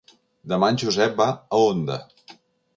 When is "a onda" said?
1.35-2.01